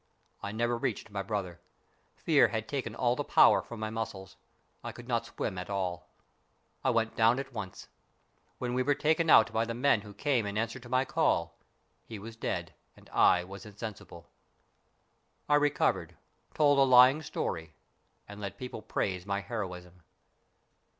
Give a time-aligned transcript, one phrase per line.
[0.41, 1.61] I never reached my brother.
[2.15, 4.35] Fear had taken all the power from my muscles.
[4.83, 6.09] I could not swim at all.
[6.83, 7.87] I went down at once.
[8.57, 11.59] When we were taken out by the men who came in answer to my call,
[12.03, 14.27] he was dead and I was insensible.
[15.47, 16.17] I recovered,
[16.55, 17.75] told a lying story,
[18.27, 20.01] and let people praise my heroism.